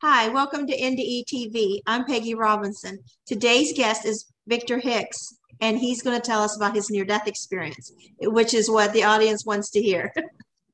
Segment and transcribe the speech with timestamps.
[0.00, 1.80] Hi, welcome to NDE TV.
[1.84, 3.00] I'm Pegi Robinson.
[3.26, 7.92] Today's guest is Victor Hicks, and he's going to tell us about his near-death experience,
[8.20, 10.14] which is what the audience wants to hear.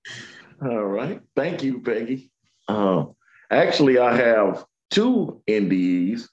[0.63, 1.23] All right.
[1.37, 2.31] Thank you, Peggy.
[2.69, 3.07] Uh,
[3.51, 6.29] actually, I have two NDEs,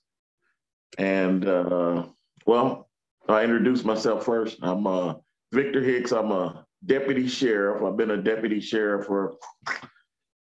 [0.98, 2.08] and uh,
[2.46, 2.90] well,
[3.30, 4.58] I introduce myself first.
[4.62, 5.14] I'm uh,
[5.54, 6.12] Victor Hicks.
[6.12, 7.84] I'm a deputy sheriff.
[7.84, 9.36] I've been a deputy sheriff for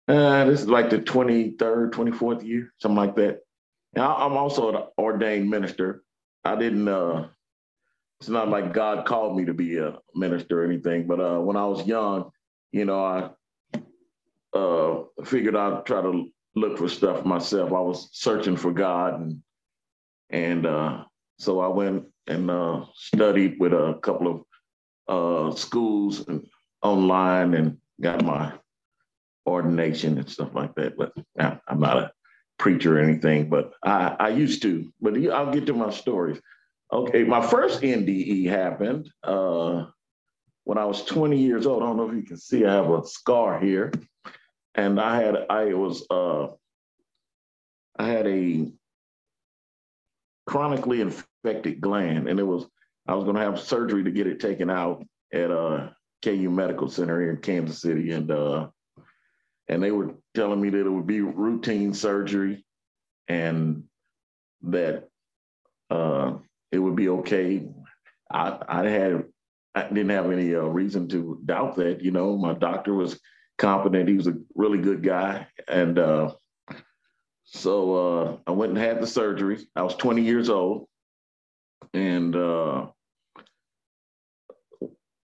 [0.09, 3.41] uh, this is like the 23rd, 24th year, something like that.
[3.95, 6.03] And I, am also an ordained minister.
[6.45, 7.29] I didn't, uh,
[8.21, 11.57] it's not like God called me to be a minister or anything, but uh, when
[11.57, 12.31] I was young,
[12.73, 13.31] you know, I
[14.57, 17.73] uh, figured I'd try to look for stuff myself.
[17.73, 19.43] I was searching for God, and
[20.31, 21.05] and uh,
[21.39, 24.45] so I went and uh, studied with a couple
[25.09, 26.47] of uh, schools and
[26.83, 28.53] online, and got my
[29.47, 30.97] ordination and stuff like that.
[30.97, 32.13] But I'm not a
[32.59, 34.93] preacher or anything, but I, I used to.
[35.01, 36.41] But I'll get to my stories.
[36.93, 39.87] Okay, my first NDE happened uh,
[40.65, 41.83] when I was 20 years old.
[41.83, 43.93] I don't know if you can see, I have a scar here,
[44.75, 46.49] and I had I was uh,
[47.99, 48.71] I had a
[50.47, 52.67] chronically infected gland, and it was
[53.07, 55.91] I was going to have surgery to get it taken out at uh,
[56.23, 58.69] KU Medical Center here in Kansas City, and uh,
[59.69, 62.65] and they were telling me that it would be routine surgery
[63.29, 63.85] and
[64.63, 65.09] that
[65.91, 66.35] uh,
[66.73, 67.67] it would be okay.
[68.31, 69.25] I, I had
[69.75, 72.03] I didn't have any uh, reason to doubt that.
[72.03, 73.21] You know, my doctor was
[73.59, 74.09] competent.
[74.09, 76.33] He was a really good guy, and uh,
[77.45, 79.69] so uh, I went and had the surgery.
[79.77, 80.89] I was 20 years old,
[81.93, 82.87] and uh,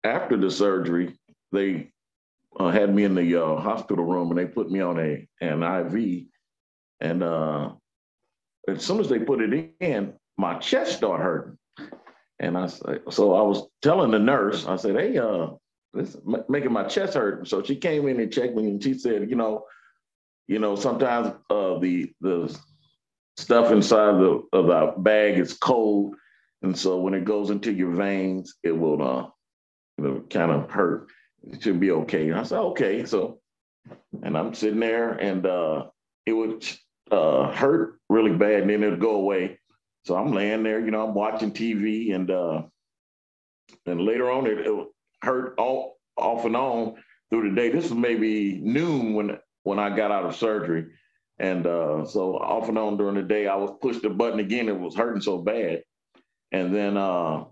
[0.03, 1.17] after the surgery,
[1.51, 1.92] they
[2.59, 5.63] uh, had me in the uh, hospital room and they put me on a an
[5.63, 6.25] IV,
[7.01, 7.71] and uh,
[8.67, 11.57] as soon as they put it in, my chest started hurting,
[12.39, 15.47] and I so I was telling the nurse, I said, "Hey, uh,
[15.93, 16.17] this
[16.49, 19.35] making my chest hurt." So she came in and checked me, and she said, "You
[19.35, 19.65] know,
[20.47, 22.57] you know, sometimes uh, the the
[23.37, 26.15] stuff inside the of the bag is cold,
[26.61, 29.01] and so when it goes into your veins, it will
[29.99, 31.09] uh, kind of hurt."
[31.51, 32.29] It should be okay.
[32.29, 33.05] And I said, okay.
[33.05, 33.39] So,
[34.21, 35.85] and I'm sitting there and uh,
[36.25, 36.65] it would
[37.11, 39.59] uh, hurt really bad and then it'd go away.
[40.05, 42.63] So I'm laying there, you know, I'm watching TV and uh,
[43.85, 44.87] and later on it, it
[45.21, 46.95] hurt all, off and on
[47.29, 47.69] through the day.
[47.69, 50.87] This was maybe noon when when I got out of surgery.
[51.39, 54.69] And uh, so off and on during the day, I was pushed the button again.
[54.69, 55.83] It was hurting so bad.
[56.51, 57.45] And then uh,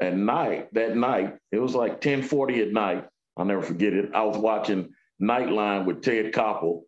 [0.00, 3.08] at night, that night, it was like 1040 at night.
[3.38, 4.12] I'll never forget it.
[4.14, 4.90] I was watching
[5.22, 6.82] Nightline with Ted Koppel.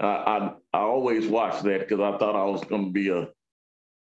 [0.00, 3.28] Uh, I I always watched that because I thought I was going to be a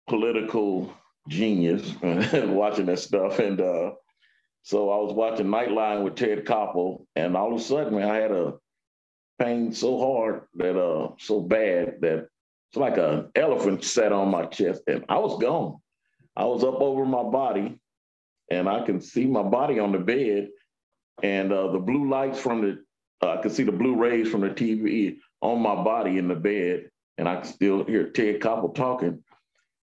[0.08, 0.92] political
[1.28, 3.38] genius watching that stuff.
[3.38, 3.92] And uh,
[4.62, 8.32] so I was watching Nightline with Ted Koppel, and all of a sudden, I had
[8.32, 8.54] a
[9.40, 12.28] pain so hard that uh so bad that
[12.70, 15.78] it's like an elephant sat on my chest, and I was gone.
[16.36, 17.80] I was up over my body,
[18.50, 20.48] and I can see my body on the bed,
[21.24, 22.84] and uh, the blue lights from the
[23.22, 26.34] uh, I could see the blue rays from the TV on my body in the
[26.34, 29.24] bed, and I could still hear Ted Koppel talking.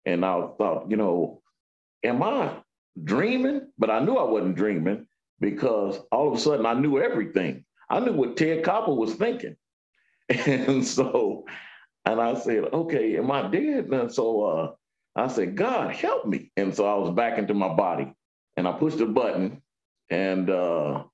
[0.05, 1.41] And I thought, you know,
[2.03, 2.57] am I
[3.05, 3.69] dreaming?
[3.79, 5.07] But I knew I wasn't dreaming
[5.39, 7.65] because all of a sudden I knew everything.
[7.89, 9.57] I knew what Ted Koppel was thinking.
[10.47, 11.47] And so,
[12.05, 13.87] and I said, okay, am I dead?
[13.87, 14.73] And so uh,
[15.17, 16.51] I said, God, help me.
[16.57, 18.13] And so I was back into my body
[18.57, 19.63] and I pushed a button
[20.11, 21.05] and uh,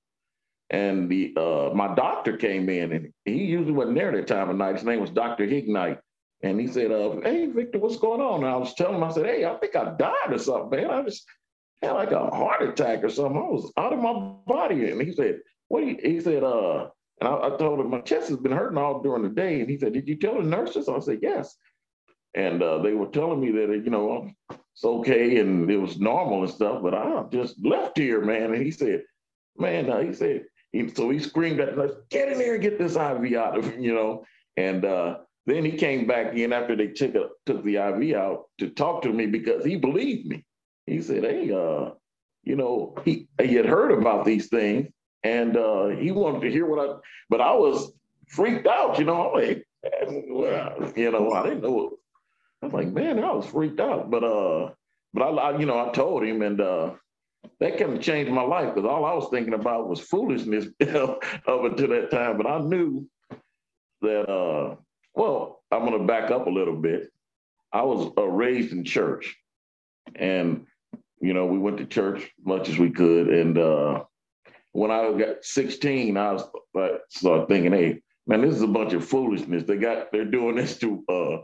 [0.69, 4.49] and the uh, my doctor came in, and he usually wasn't there at that time
[4.49, 4.75] of night.
[4.75, 5.45] His name was Dr.
[5.45, 5.99] Hignite.
[6.41, 8.43] And he said, uh, hey, Victor, what's going on?
[8.43, 10.91] And I was telling him, I said, hey, I think I died or something, man.
[10.91, 11.25] I just
[11.81, 13.37] had like a heart attack or something.
[13.37, 14.13] I was out of my
[14.45, 14.91] body.
[14.91, 15.39] And he said,
[15.69, 16.89] what you, he said, uh,
[17.21, 19.61] and I, I, told him my chest has been hurting all during the day.
[19.61, 20.89] And he said, did you tell the nurses?
[20.89, 21.55] I said, yes.
[22.35, 26.43] And uh, they were telling me that, you know, it's okay and it was normal
[26.43, 28.53] and stuff, but I just left here, man.
[28.53, 29.03] And he said,
[29.57, 30.43] man, uh, he said,
[30.75, 33.65] he, so he screamed at us, get in there and get this IV out of
[33.65, 34.25] him, you know.
[34.57, 38.45] And uh, then he came back in after they took, a, took the IV out
[38.59, 40.43] to talk to me because he believed me.
[40.85, 41.91] He said, hey, uh,
[42.43, 44.89] you know, he, he had heard about these things
[45.23, 46.93] and uh, he wanted to hear what I,
[47.29, 47.93] but I was
[48.27, 49.29] freaked out, you know.
[49.29, 49.65] I'm like,
[50.97, 51.97] you know, I didn't know.
[52.61, 54.11] I was like, man, I was freaked out.
[54.11, 54.71] But uh,
[55.13, 56.91] but I, I you know, I told him, and uh,
[57.59, 61.23] that kind of changed my life because all I was thinking about was foolishness up
[61.45, 62.37] until that time.
[62.37, 63.07] But I knew
[64.01, 64.75] that, uh,
[65.13, 67.11] well, I'm going to back up a little bit.
[67.71, 69.35] I was uh, raised in church,
[70.15, 70.65] and
[71.19, 73.29] you know we went to church much as we could.
[73.29, 74.03] And uh,
[74.71, 76.43] when I got 16, I was
[76.73, 79.63] like, started thinking, hey, man, this is a bunch of foolishness.
[79.63, 81.37] They got they're doing this to uh,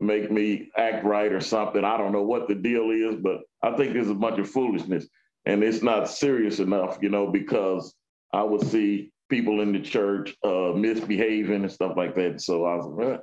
[0.00, 1.84] make me act right or something.
[1.84, 5.06] I don't know what the deal is, but I think it's a bunch of foolishness,
[5.46, 7.94] and it's not serious enough, you know, because
[8.32, 12.40] I would see people in the church uh, misbehaving and stuff like that.
[12.40, 13.20] So I was,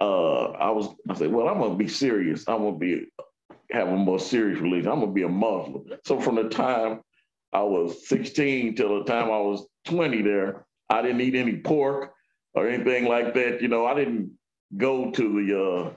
[0.00, 2.44] uh, I was, I said, well, I'm gonna be serious.
[2.48, 3.06] I'm gonna be
[3.70, 4.90] have a more serious religion.
[4.90, 5.84] I'm gonna be a Muslim.
[6.04, 7.00] So from the time
[7.52, 12.12] I was 16 till the time I was 20, there, I didn't eat any pork
[12.54, 13.62] or anything like that.
[13.62, 14.32] You know, I didn't
[14.76, 15.92] go to the, uh,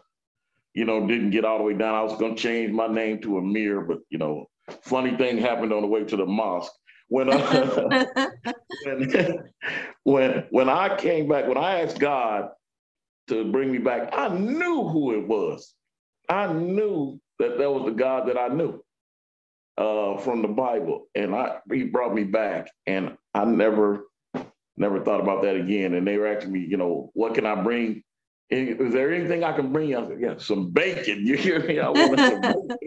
[0.73, 1.95] you know, didn't get all the way down.
[1.95, 4.49] I was gonna change my name to Amir, but you know,
[4.83, 6.71] funny thing happened on the way to the mosque
[7.09, 8.05] when uh,
[8.85, 9.51] when,
[10.03, 12.51] when when I came back, when I asked God
[13.27, 15.73] to bring me back, I knew who it was.
[16.29, 18.83] I knew that that was the God that I knew
[19.77, 24.05] uh, from the Bible, and I he brought me back, and I never
[24.77, 25.95] never thought about that again.
[25.95, 28.03] And they were asking me, you know, what can I bring
[28.49, 29.99] is there anything I can bring you?
[29.99, 31.19] I said, yeah, some bacon.
[31.25, 31.79] You hear me?
[31.79, 32.77] I want some bacon.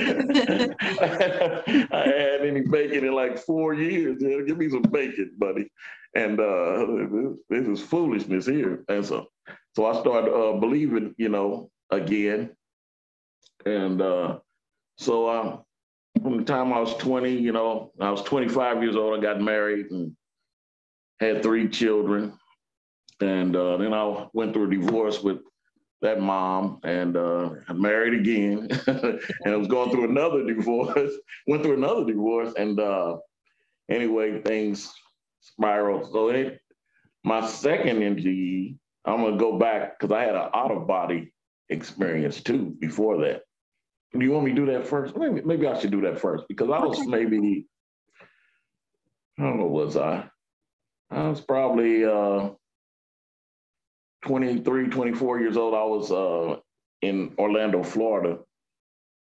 [1.90, 4.16] I had any bacon in like four years.
[4.20, 5.70] Yeah, give me some bacon, buddy.
[6.14, 6.86] And uh,
[7.50, 8.84] this, is foolishness here.
[8.88, 9.26] And so,
[9.76, 12.56] so I started uh, believing, you know, again.
[13.66, 14.38] And uh,
[14.96, 15.58] so uh,
[16.22, 19.40] from the time I was 20, you know, I was 25 years old, I got
[19.40, 20.16] married and
[21.20, 22.32] had three children.
[23.20, 25.38] And uh, then I went through a divorce with
[26.02, 28.68] that mom and uh, I married again.
[28.86, 31.12] and I was going through another divorce,
[31.46, 32.54] went through another divorce.
[32.56, 33.16] And uh,
[33.90, 34.92] anyway, things
[35.40, 36.10] spiraled.
[36.12, 36.60] So it,
[37.24, 41.32] my second NDE, I'm going to go back because I had an out of body
[41.68, 43.42] experience too before that.
[44.12, 45.16] Do you want me to do that first?
[45.16, 47.06] Maybe, maybe I should do that first because I was okay.
[47.06, 47.66] maybe,
[49.38, 50.28] I don't know, was I?
[51.10, 52.50] I was probably uh,
[54.22, 56.60] 23, 24 years old, I was uh,
[57.02, 58.38] in Orlando, Florida,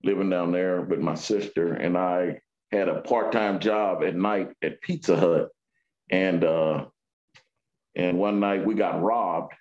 [0.05, 2.41] living down there with my sister, and I
[2.73, 5.49] had a part-time job at night at Pizza Hut,
[6.11, 6.87] and uh,
[7.97, 9.55] and one night we got robbed,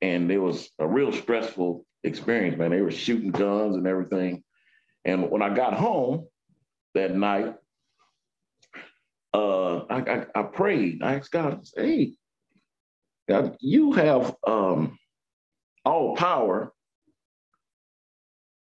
[0.00, 2.70] and it was a real stressful experience, man.
[2.70, 4.44] They were shooting guns and everything,
[5.04, 6.26] and when I got home
[6.94, 7.54] that night,
[9.34, 11.02] uh, I, I, I prayed.
[11.02, 12.12] I asked God, "Hey,
[13.28, 14.98] God, you have um,
[15.84, 16.72] all power,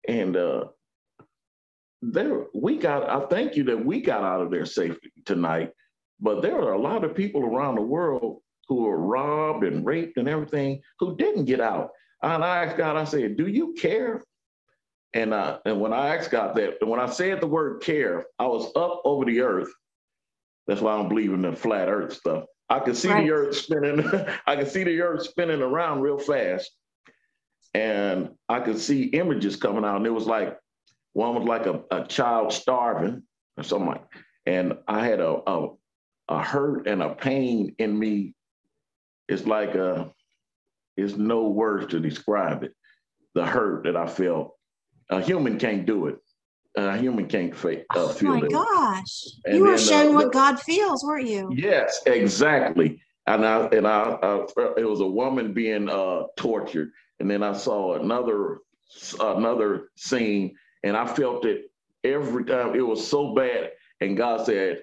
[0.06, 0.64] and uh,
[2.02, 3.08] there we got.
[3.08, 5.70] I thank you that we got out of there safely tonight.
[6.20, 10.16] But there are a lot of people around the world who were robbed and raped
[10.16, 11.90] and everything who didn't get out.
[12.22, 14.22] And I asked God, I said, "Do you care?"
[15.14, 18.46] And uh, and when I asked God that, when I said the word care, I
[18.46, 19.72] was up over the earth.
[20.66, 22.44] That's why I don't believe in the flat earth stuff.
[22.74, 23.24] I could see right.
[23.24, 24.04] the earth spinning.
[24.48, 26.72] I could see the earth spinning around real fast.
[27.72, 29.98] And I could see images coming out.
[29.98, 30.58] And it was like
[31.12, 33.22] one was like a, a child starving
[33.56, 34.04] or something like.
[34.46, 35.68] And I had a, a
[36.26, 38.34] a hurt and a pain in me.
[39.28, 40.12] It's like a
[40.96, 42.72] it's no words to describe it.
[43.34, 44.56] The hurt that I felt.
[45.10, 46.18] A human can't do it
[46.76, 49.24] a human can't fa- uh, oh feel my gosh.
[49.44, 51.50] And you were then, showing uh, what god feels weren't you?
[51.52, 53.00] Yes exactly.
[53.26, 56.90] And i and i uh, it was a woman being uh, tortured.
[57.20, 58.58] And then i saw another
[59.20, 61.70] another scene and i felt it
[62.02, 62.74] every time.
[62.74, 63.70] It was so bad.
[64.00, 64.82] And god said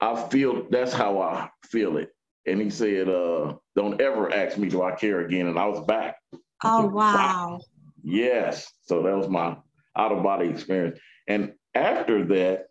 [0.00, 2.10] i feel that's how i feel it.
[2.46, 5.48] And he said uh, don't ever ask me do i care again?
[5.48, 6.16] And i was back.
[6.62, 7.14] Oh wow.
[7.14, 7.60] wow.
[8.04, 8.72] yes.
[8.82, 9.56] So that was my
[9.96, 12.68] out of body experience and after that,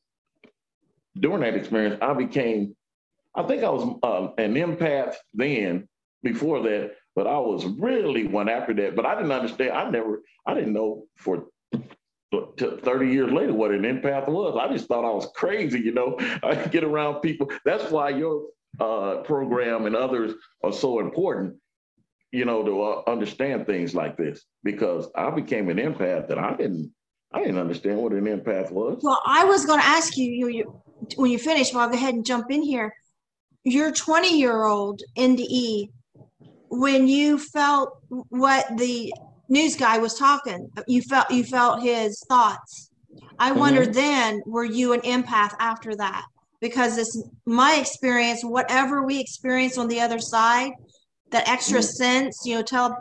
[1.19, 2.75] during that experience, I became,
[3.35, 5.87] I think I was um, an empath then,
[6.23, 8.95] before that, but I was really one after that.
[8.95, 9.71] But I didn't understand.
[9.71, 11.47] I never, I didn't know for
[12.57, 14.57] 30 years later what an empath was.
[14.59, 16.17] I just thought I was crazy, you know.
[16.43, 17.51] I get around people.
[17.65, 18.45] That's why your
[18.79, 21.55] uh, program and others are so important,
[22.31, 26.55] you know, to uh, understand things like this because I became an empath that I
[26.55, 26.93] didn't
[27.33, 28.99] I didn't understand what an empath was.
[29.01, 30.81] Well, I was going to ask you, you, you
[31.15, 32.93] when you finish, well, I'll go ahead and jump in here.
[33.63, 35.89] Your 20 year old NDE,
[36.69, 39.13] when you felt what the
[39.49, 42.89] news guy was talking, you felt you felt his thoughts.
[43.39, 43.59] I mm-hmm.
[43.59, 46.25] wondered then, were you an empath after that?
[46.59, 50.71] Because it's my experience, whatever we experience on the other side,
[51.31, 52.03] that extra mm-hmm.
[52.03, 52.97] sense, you know, tell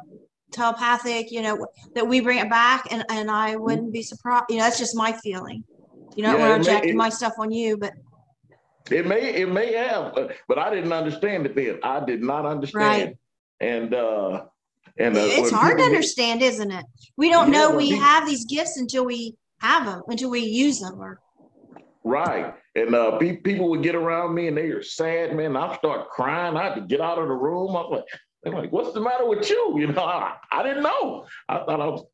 [0.53, 4.47] telepathic, you know, that we bring it back and, and I wouldn't be surprised.
[4.49, 5.65] You know, that's just my feeling.
[6.17, 7.93] You know, Yeah, when it may- I my stuff on you, but
[8.91, 11.79] It may, it may have, but- but I didn't understand it then.
[11.85, 12.83] I did not understand.
[12.83, 13.17] Right.
[13.61, 14.45] And, uh,
[14.99, 15.17] and.
[15.17, 16.85] uh, it's hard to people get- understand, isn't it?
[17.17, 20.41] We don't Yeah, know we people- have these gifts until we have them, until we
[20.41, 21.21] use them or
[22.03, 22.55] Right.
[22.75, 25.55] And uh, pe- people would get around me and they are sad, man.
[25.57, 26.57] I start crying.
[26.57, 27.71] I had to get out of the room.
[27.77, 28.05] I was like,
[28.43, 29.77] they're like, what's the matter with you?
[29.79, 31.27] You know, I, I didn't know.
[31.49, 32.05] I thought I was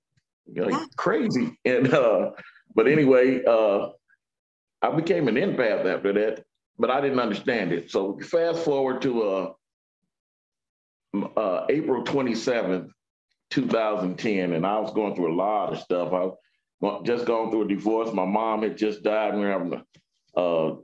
[0.56, 0.84] like Yeah.
[0.96, 1.58] crazy.
[1.64, 2.32] And uh,
[2.74, 3.90] but anyway, uh,
[4.82, 6.44] I became an empath after that,
[6.78, 7.90] but I didn't understand it.
[7.90, 9.52] So fast forward to uh,
[11.36, 12.90] uh, April 27th,
[13.50, 16.12] 2010, and I was going through a lot of stuff.
[16.12, 16.30] I
[16.80, 18.12] was just going through a divorce.
[18.12, 19.34] My mom had just died.
[19.34, 19.82] We were having
[20.36, 20.76] a uh,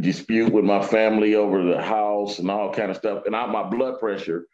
[0.00, 3.24] dispute with my family over the house and all kind of stuff.
[3.26, 4.46] And I, my blood pressure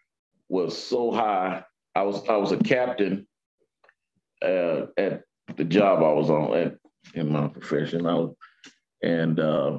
[0.48, 1.62] was so high.
[1.94, 3.26] I was I was a captain
[4.42, 5.22] uh, at
[5.56, 6.76] the job I was on at
[7.14, 8.06] in my profession.
[8.06, 8.34] I was,
[9.02, 9.78] and uh,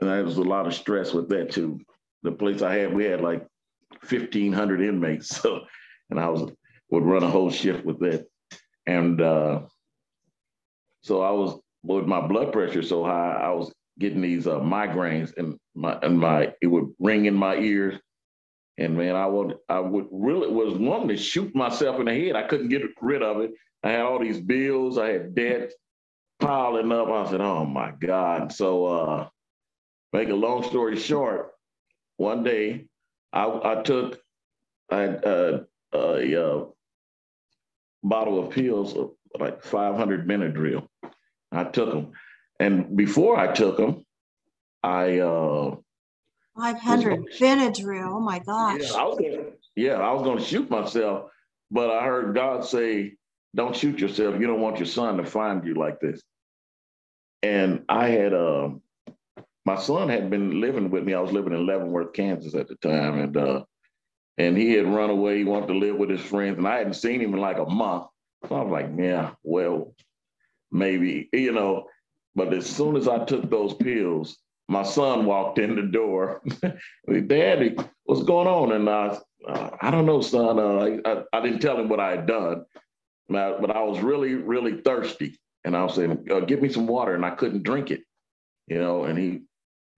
[0.00, 1.80] and there was a lot of stress with that too.
[2.22, 3.46] The place I had, we had like
[4.02, 5.60] fifteen hundred inmates, so
[6.10, 6.50] and I was
[6.90, 8.26] would run a whole shift with that,
[8.86, 9.62] and uh,
[11.02, 15.32] so I was with my blood pressure so high, I was getting these uh, migraines,
[15.36, 17.98] and my and my it would ring in my ears,
[18.78, 22.36] and man, I would I would really was wanting to shoot myself in the head.
[22.36, 23.52] I couldn't get rid of it.
[23.82, 25.72] I had all these bills, I had debt
[26.40, 27.08] piling up.
[27.08, 29.28] I said, "Oh my God!" So, uh,
[30.12, 31.52] make a long story short,
[32.16, 32.86] one day
[33.32, 34.20] I, I took
[34.90, 36.64] I uh, a uh,
[38.02, 38.96] bottle of pills,
[39.38, 40.86] like 500 Benadryl.
[41.52, 42.12] I took them,
[42.58, 44.04] and before I took them,
[44.82, 45.76] I uh,
[46.56, 48.16] 500 Benadryl.
[48.16, 48.80] Oh my gosh.
[48.82, 49.42] yeah, I was gonna,
[49.76, 51.30] yeah, I was going to shoot myself,
[51.70, 53.14] but I heard God say,
[53.54, 54.40] "Don't shoot yourself.
[54.40, 56.20] You don't want your son to find you like this."
[57.42, 58.70] And I had, uh,
[59.64, 61.14] my son had been living with me.
[61.14, 63.64] I was living in Leavenworth, Kansas at the time, and uh,
[64.38, 65.38] and he had run away.
[65.38, 67.66] He wanted to live with his friends, and I hadn't seen him in like a
[67.66, 68.06] month.
[68.48, 69.94] So I was like, "Yeah, well,
[70.72, 71.86] maybe you know."
[72.34, 74.38] But as soon as I took those pills,
[74.68, 76.42] my son walked in the door.
[77.26, 78.72] Daddy, what's going on?
[78.72, 80.58] And I, uh, I don't know, son.
[80.58, 82.64] Uh, I, I didn't tell him what I had done,
[83.28, 85.38] but but I was really, really thirsty.
[85.64, 88.02] And I was saying, uh, "Give me some water," and I couldn't drink it,
[88.66, 89.04] you know.
[89.04, 89.42] And he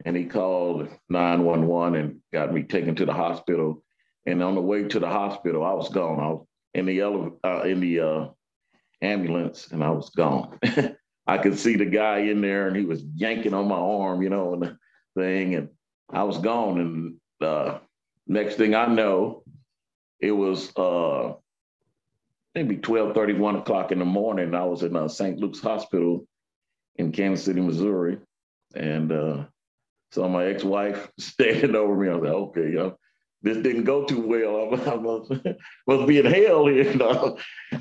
[0.05, 3.83] and he called nine one one and got me taken to the hospital.
[4.27, 6.19] And on the way to the hospital, I was gone.
[6.19, 8.27] I was in the ele- uh, in the uh,
[9.05, 10.59] ambulance, and I was gone.
[11.27, 14.29] I could see the guy in there, and he was yanking on my arm, you
[14.29, 14.79] know, and the
[15.17, 15.69] thing, and
[16.11, 16.81] I was gone.
[16.81, 17.79] And uh,
[18.27, 19.43] next thing I know,
[20.21, 21.35] it was uh,
[22.55, 24.55] maybe 12, 31 o'clock in the morning.
[24.55, 25.39] I was in uh, St.
[25.39, 26.27] Luke's Hospital
[26.97, 28.19] in Kansas City, Missouri.
[28.75, 29.45] And uh,
[30.13, 32.09] so my ex-wife standing over me.
[32.09, 32.99] I was like, okay, know,
[33.45, 34.75] this didn't go too well.
[34.75, 37.39] I, I must, be in hell you know.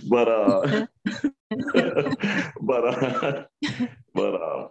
[0.09, 0.85] But uh,
[2.61, 3.45] but uh,
[4.13, 4.67] but uh,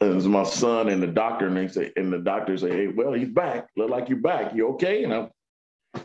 [0.00, 2.86] it was my son and the doctor, and they say, and the doctor say, hey,
[2.88, 3.68] well, he's back.
[3.76, 4.54] Look like you're back.
[4.54, 5.04] You okay?
[5.04, 5.30] And I'm,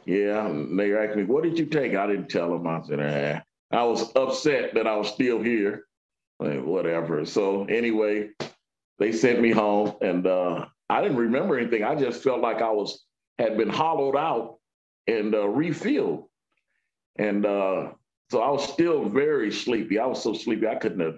[0.05, 0.47] yeah.
[0.47, 1.95] And they asked me, what did you take?
[1.95, 2.67] I didn't tell them.
[2.67, 3.41] I said, ah.
[3.77, 5.85] I was upset that I was still here.
[6.39, 7.25] Like, whatever.
[7.25, 8.29] So anyway,
[8.99, 11.83] they sent me home, and uh, I didn't remember anything.
[11.83, 13.05] I just felt like I was
[13.39, 14.57] had been hollowed out
[15.07, 16.25] and uh, refilled,
[17.17, 17.91] and uh,
[18.31, 19.99] so I was still very sleepy.
[19.99, 21.17] I was so sleepy I couldn't have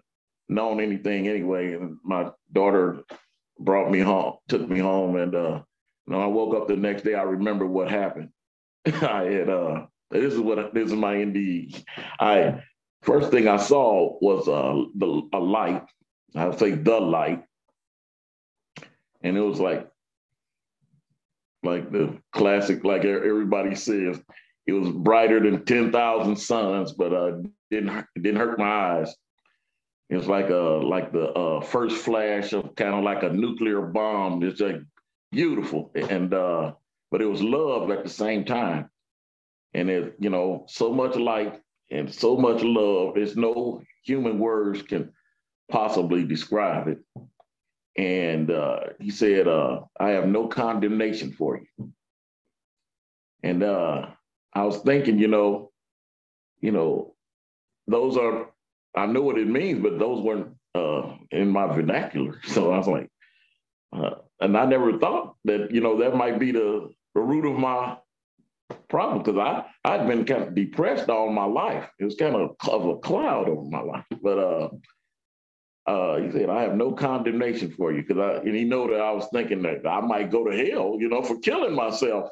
[0.50, 1.74] known anything anyway.
[1.74, 3.04] And my daughter
[3.60, 5.62] brought me home, took me home, and uh,
[6.06, 8.30] when I woke up the next day, I remember what happened.
[8.86, 11.84] I had uh, this is what this is my NDE.
[12.20, 12.64] I
[13.02, 15.84] first thing I saw was uh, the, a light.
[16.36, 17.44] I would say the light,
[19.22, 19.88] and it was like
[21.64, 24.20] like the classic, like everybody says,
[24.66, 27.38] it was brighter than ten thousand suns, but uh,
[27.70, 29.14] didn't didn't hurt my eyes.
[30.10, 30.54] It was like a
[30.84, 34.44] like the uh, first flash of kind of like a nuclear bomb.
[34.44, 34.82] It's like
[35.32, 36.74] beautiful, and uh,
[37.12, 38.90] but it was love at the same time,
[39.74, 43.16] and it you know so much light and so much love.
[43.16, 45.12] There's no human words can
[45.70, 47.00] possibly describe it.
[47.98, 51.94] And uh, he said, uh, "I have no condemnation for you."
[53.44, 54.08] And uh,
[54.54, 55.72] I was thinking, you know,
[56.62, 57.16] you know,
[57.88, 58.50] those are
[58.96, 62.40] I know what it means, but those weren't uh, in my vernacular.
[62.48, 63.10] So I was like,
[63.96, 67.58] uh, and I never thought that you know that might be the, the root of
[67.58, 67.98] my
[68.90, 71.90] problem because I I'd been kind of depressed all my life.
[72.00, 74.06] It was kind of of a cloud over my life.
[74.22, 74.70] But uh,
[75.86, 79.02] uh, he said, I have no condemnation for you because I and he know that
[79.02, 82.30] I was thinking that I might go to hell, you know, for killing myself.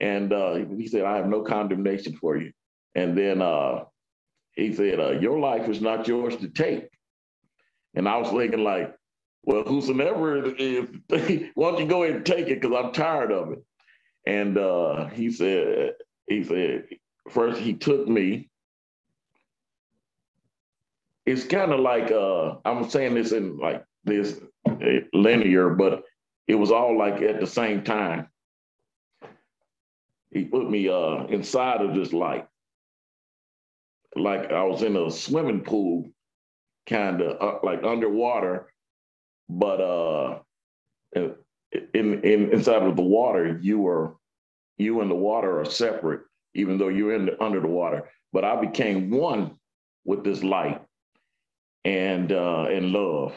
[0.00, 2.52] And uh, he said, I have no condemnation for you.
[2.94, 3.84] And then uh,
[4.56, 6.88] he said, uh, Your life is not yours to take.
[7.94, 8.94] And I was thinking, like,
[9.44, 10.88] well, whosoever is,
[11.54, 13.64] why don't you go ahead and take it because I'm tired of it.
[14.26, 15.94] And uh, he said,
[16.26, 16.84] he said,
[17.30, 18.49] first he took me.
[21.26, 24.76] It's kind of like uh, I'm saying this in like this uh,
[25.12, 26.04] linear, but
[26.48, 28.28] it was all like at the same time.
[30.32, 32.46] He put me uh, inside of this light,
[34.16, 36.10] like I was in a swimming pool,
[36.88, 38.72] kind of uh, like underwater,
[39.48, 40.38] but uh,
[41.14, 41.34] in,
[41.94, 44.16] in inside of the water, you are
[44.78, 46.22] you and the water are separate,
[46.54, 48.08] even though you're in the, under the water.
[48.32, 49.56] But I became one
[50.04, 50.80] with this light
[51.84, 53.34] and uh, and love.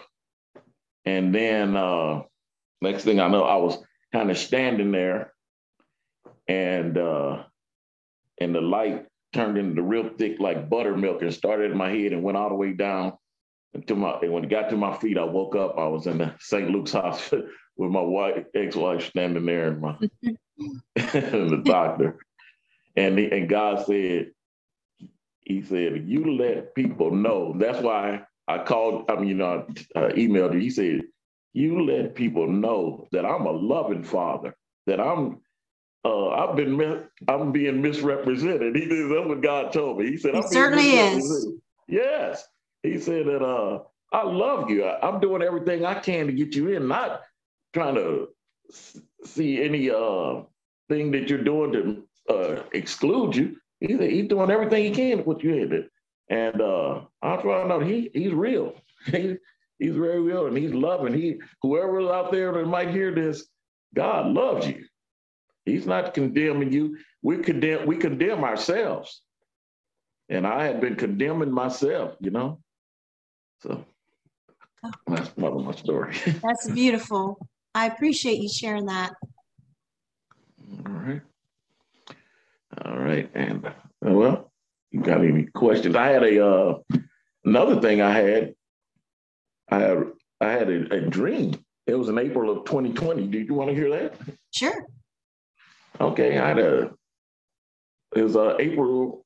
[1.06, 2.24] And then uh,
[2.82, 3.78] next thing I know, I was
[4.14, 5.34] kind of standing there,
[6.48, 7.44] and uh,
[8.40, 12.24] and the light turned into real thick like buttermilk and started in my head and
[12.24, 13.14] went all the way down
[13.88, 14.20] to my.
[14.22, 15.78] And when it got to my feet, I woke up.
[15.78, 16.70] I was in the St.
[16.70, 17.48] Luke's hospital
[17.78, 19.98] with my wife, ex-wife standing there and my
[20.96, 22.18] and the doctor.
[22.96, 24.32] And he, and God said,
[25.42, 27.56] He said, you let people know.
[27.58, 29.10] That's why I called.
[29.10, 30.60] I mean, you know, I uh, emailed you.
[30.60, 31.02] He said,
[31.54, 34.56] you let people know that I'm a loving father.
[34.88, 35.40] That I'm.
[36.06, 37.06] Uh, I've been.
[37.28, 38.76] I'm being misrepresented.
[38.76, 40.10] He said that's what God told me.
[40.10, 41.48] He said, "He certainly is."
[41.88, 42.46] Yes.
[42.82, 43.42] He said that.
[43.42, 44.84] Uh, I love you.
[44.84, 46.88] I, I'm doing everything I can to get you in.
[46.88, 47.22] Not
[47.74, 48.30] trying to
[49.24, 50.42] see any uh,
[50.90, 53.56] thing that you're doing to uh, exclude you.
[53.80, 55.90] He's, he's doing everything he can to put you in it.
[56.30, 58.76] And uh, I found out he he's real.
[59.06, 59.36] he,
[59.80, 61.14] he's very real and he's loving.
[61.14, 63.48] He whoever's out there that might hear this,
[63.94, 64.86] God loves you.
[65.66, 66.98] He's not condemning you.
[67.22, 69.22] We condemn we condemn ourselves.
[70.30, 72.60] And I had been condemning myself, you know.
[73.62, 73.86] So
[74.84, 74.94] oh.
[75.08, 76.16] that's part of my story.
[76.44, 77.38] That's beautiful.
[77.76, 79.14] I appreciate you sharing that.
[80.86, 81.22] All right.
[82.84, 83.30] All right.
[83.34, 83.72] And uh,
[84.02, 84.53] well,
[84.94, 85.96] you got any questions?
[85.96, 86.78] I had a uh,
[87.44, 88.54] another thing I had.
[89.70, 90.04] I had
[90.40, 91.56] I had a, a dream.
[91.88, 93.28] It was in April of 2020.
[93.28, 94.16] Did you want to hear that?
[94.52, 94.86] Sure.
[96.00, 96.92] Okay, I had a.
[98.16, 99.26] It was uh, April.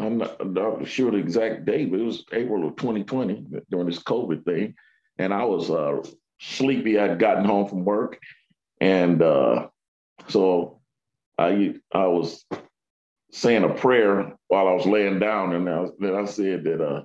[0.00, 3.86] I'm not, I'm not sure the exact date, but it was April of 2020 during
[3.86, 4.74] this COVID thing,
[5.18, 6.02] and I was uh,
[6.40, 6.98] sleepy.
[6.98, 8.18] I'd gotten home from work,
[8.80, 9.68] and uh,
[10.26, 10.80] so
[11.38, 12.44] I I was
[13.30, 17.02] saying a prayer while I was laying down, and I, then I said that, uh,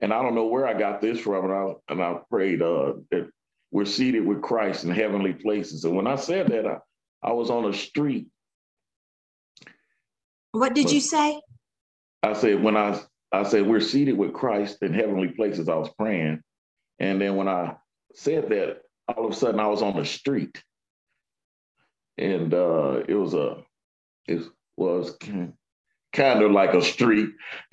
[0.00, 2.94] and I don't know where I got this from, and I and I prayed uh,
[3.12, 3.30] that
[3.70, 5.84] we're seated with Christ in heavenly places.
[5.84, 6.78] And when I said that, I,
[7.22, 8.26] I was on a street.
[10.50, 11.40] What did you say?
[12.24, 15.68] I said when I I said we're seated with Christ in heavenly places.
[15.68, 16.42] I was praying,
[16.98, 17.76] and then when I
[18.14, 20.60] said that, all of a sudden I was on the street,
[22.16, 23.58] and uh, it was a
[24.26, 24.42] it
[24.76, 25.16] was
[26.12, 27.30] kind of like a street,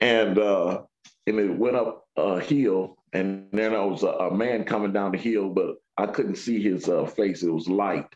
[0.00, 0.82] and uh,
[1.26, 5.12] and it went up a hill, and then there was a, a, man coming down
[5.12, 7.42] the hill, but I couldn't see his uh, face.
[7.42, 8.06] It was light.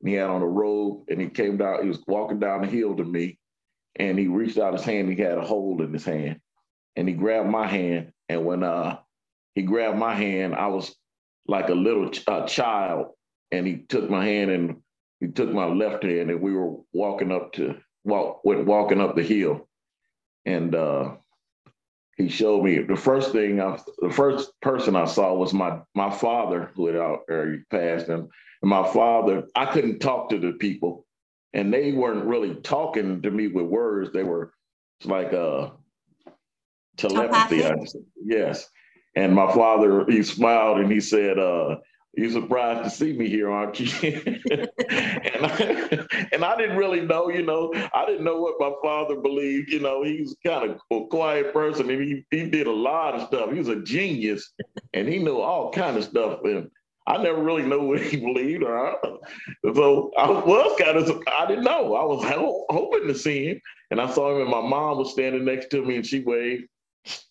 [0.00, 1.82] And he had on a robe, and he came down.
[1.82, 3.38] He was walking down the hill to me,
[3.96, 5.10] and he reached out his hand.
[5.10, 6.40] He had a hole in his hand,
[6.96, 8.12] and he grabbed my hand.
[8.28, 8.98] And when uh,
[9.54, 10.94] he grabbed my hand, I was
[11.46, 13.08] like a little ch- a child,
[13.50, 14.76] and he took my hand and
[15.20, 19.16] he took my left hand, and we were walking up to walk went walking up
[19.16, 19.68] the hill,
[20.44, 21.16] and uh,
[22.16, 26.10] he showed me the first thing I, the first person I saw was my my
[26.10, 28.28] father who had already passed, and,
[28.62, 31.06] and my father I couldn't talk to the people,
[31.52, 34.12] and they weren't really talking to me with words.
[34.12, 34.52] They were
[35.04, 35.70] like uh
[36.96, 37.64] telepathy.
[38.24, 38.68] Yes.
[39.16, 41.76] And my father, he smiled and he said, uh,
[42.14, 43.88] you're surprised to see me here, aren't you?
[44.02, 49.16] and, I, and I didn't really know, you know, I didn't know what my father
[49.16, 49.70] believed.
[49.70, 53.14] You know, he was kind of a quiet person and he, he did a lot
[53.14, 53.52] of stuff.
[53.52, 54.52] He was a genius
[54.92, 56.40] and he knew all kind of stuff.
[56.44, 56.68] And
[57.06, 58.64] I never really knew what he believed.
[58.64, 58.96] Or
[59.72, 61.94] so I was kind of, I didn't know.
[61.94, 62.24] I was
[62.70, 63.60] hoping to see him.
[63.92, 66.64] And I saw him and my mom was standing next to me and she waved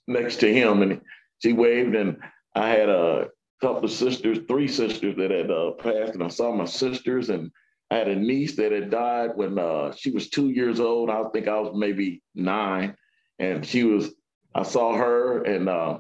[0.08, 1.02] next to him and
[1.42, 2.18] she waved and
[2.56, 3.28] I had a
[3.62, 7.52] couple of sisters, three sisters that had uh, passed, and I saw my sisters, and
[7.92, 11.10] I had a niece that had died when uh, she was two years old.
[11.10, 12.96] I think I was maybe nine,
[13.38, 14.14] and she was.
[14.56, 16.00] I saw her, and uh,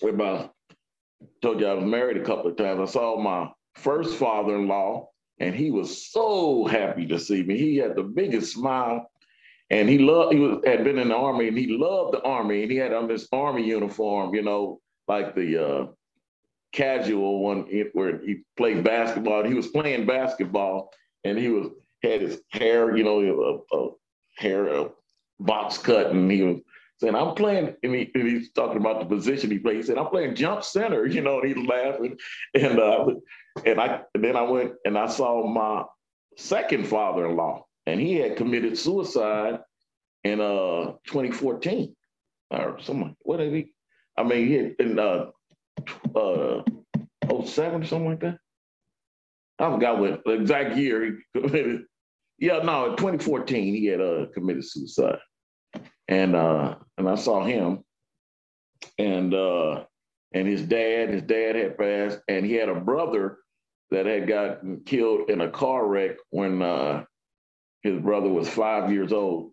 [0.00, 2.80] told you I was married a couple of times.
[2.80, 7.58] I saw my first father-in-law, and he was so happy to see me.
[7.58, 9.10] He had the biggest smile,
[9.70, 10.34] and he loved.
[10.34, 12.92] He was, had been in the army, and he loved the army, and he had
[12.92, 15.86] on this army uniform, you know, like the uh,
[16.72, 19.44] casual one where he played basketball.
[19.44, 20.90] He was playing basketball,
[21.24, 21.68] and he was
[22.02, 23.90] had his hair, you know, a, a
[24.38, 24.90] hair a
[25.38, 26.60] box cut, and he was
[26.98, 29.76] saying, "I'm playing," and, he, and, he's talking about the position he played.
[29.76, 32.16] He said, "I'm playing jump center," you know, and he's laughing,
[32.54, 33.06] and uh,
[33.64, 35.84] and I and then I went and I saw my
[36.36, 39.60] second father-in-law, and he had committed suicide
[40.24, 41.94] in uh 2014
[42.50, 43.16] or something.
[43.20, 43.72] What did he?
[44.16, 45.26] I mean, he had in uh
[46.14, 46.62] uh
[47.44, 48.38] 07 or something like that.
[49.58, 51.84] I forgot what the exact year he committed.
[52.38, 55.18] Yeah, no, in 2014 he had uh, committed suicide,
[56.08, 57.84] and uh, and I saw him,
[58.98, 59.84] and uh,
[60.34, 63.38] and his dad, his dad had passed, and he had a brother
[63.90, 67.04] that had gotten killed in a car wreck when uh,
[67.82, 69.52] his brother was five years old,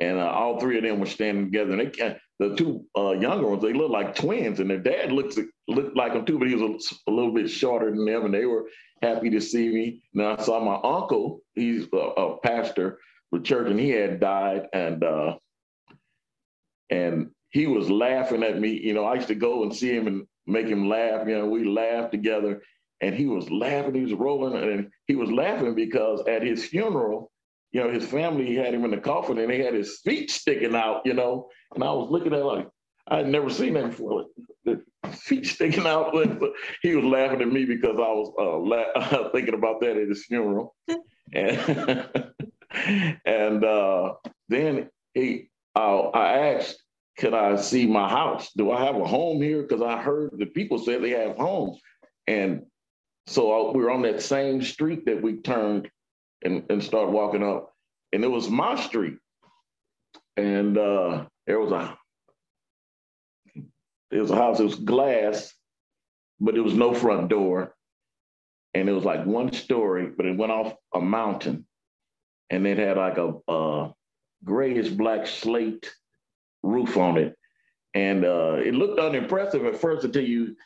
[0.00, 1.72] and uh, all three of them were standing together.
[1.72, 5.38] And they, the two uh, younger ones, they looked like twins, and their dad looked
[5.66, 8.34] looked like them too, but he was a, a, little bit shorter than them, and
[8.34, 8.66] they were
[9.02, 10.02] happy to see me.
[10.14, 12.98] Now I saw my uncle; he's a, a pastor
[13.30, 15.36] for church, and he had died, and uh,
[16.90, 18.70] and he was laughing at me.
[18.70, 21.26] You know, I used to go and see him and make him laugh.
[21.26, 22.62] You know, we laughed together,
[23.00, 23.94] and he was laughing.
[23.94, 27.32] He was rolling, and he was laughing because at his funeral,
[27.72, 30.74] you know, his family had him in the coffin, and they had his feet sticking
[30.74, 31.02] out.
[31.04, 32.68] You know, and I was looking at like
[33.08, 34.26] I had never seen that before.
[34.64, 36.12] The feet sticking out.
[36.38, 36.52] But
[36.82, 40.24] he was laughing at me because I was uh, la- thinking about that at his
[40.26, 40.74] funeral.
[41.34, 42.08] and
[43.24, 44.14] and uh,
[44.48, 46.82] then he, uh, I asked,
[47.18, 48.50] "Could I see my house?
[48.56, 51.78] Do I have a home here?" Because I heard the people say they have homes,
[52.26, 52.62] and
[53.26, 55.90] so I, uh, we were on that same street that we turned
[56.44, 57.74] and and started walking up,
[58.12, 59.18] and it was my street,
[60.36, 61.96] and uh, there was a
[64.10, 65.52] it was a house, it was glass,
[66.40, 67.74] but there was no front door.
[68.74, 71.66] And it was like one story, but it went off a mountain.
[72.50, 73.92] And it had like a, a
[74.44, 75.90] grayish black slate
[76.62, 77.36] roof on it.
[77.94, 80.56] And uh, it looked unimpressive at first until you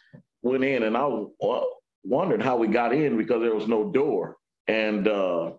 [0.42, 0.82] went in.
[0.82, 1.30] And I was
[2.04, 4.36] wondering how we got in because there was no door.
[4.68, 5.52] And uh,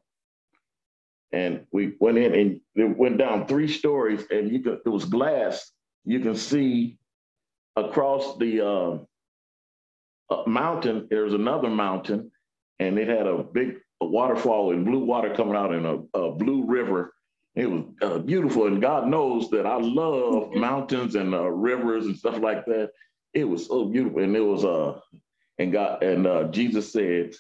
[1.34, 5.06] and we went in and it went down three stories and you could it was
[5.06, 5.72] glass
[6.06, 6.98] you can see
[7.76, 8.98] across the uh,
[10.48, 12.32] mountain, there's another mountain,
[12.80, 16.66] and it had a big waterfall and blue water coming out in a, a blue
[16.66, 17.14] river.
[17.56, 22.18] It was uh, beautiful, and God knows that I love mountains and uh, rivers and
[22.18, 22.90] stuff like that.
[23.34, 25.00] It was so beautiful, and it was uh,
[25.60, 27.34] and God and uh, Jesus said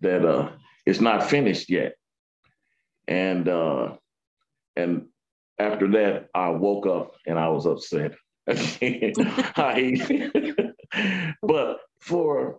[0.00, 0.50] that uh,
[0.86, 1.94] it's not finished yet,
[3.08, 3.96] and uh,
[4.76, 5.06] and
[5.58, 8.14] after that, I woke up and I was upset.
[11.42, 12.56] but for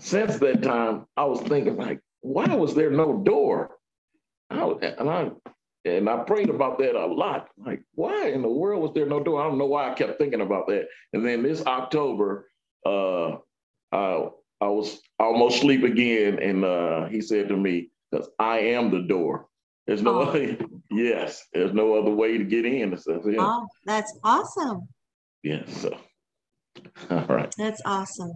[0.00, 3.76] since that time, I was thinking like, why was there no door?
[4.50, 4.62] I,
[4.98, 5.30] and I
[5.84, 7.48] and I prayed about that a lot.
[7.56, 9.40] Like, why in the world was there no door?
[9.40, 10.86] I don't know why I kept thinking about that.
[11.12, 12.48] And then this October,
[12.84, 13.36] uh,
[13.92, 14.28] I,
[14.60, 19.02] I was almost sleep again, and uh, he said to me, "Because I am the
[19.02, 19.48] door.
[19.86, 20.32] There's no oh.
[20.32, 20.58] way.
[20.90, 23.38] yes, there's no other way to get in." So, yeah.
[23.40, 24.88] Oh, that's awesome
[25.46, 25.96] yeah, so
[27.10, 27.54] all right.
[27.56, 28.32] That's awesome.